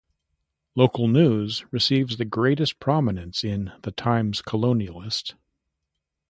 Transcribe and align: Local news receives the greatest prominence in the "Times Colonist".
Local 0.73 1.07
news 1.07 1.63
receives 1.69 2.17
the 2.17 2.25
greatest 2.25 2.79
prominence 2.79 3.43
in 3.43 3.71
the 3.83 3.91
"Times 3.91 4.41
Colonist". 4.41 5.35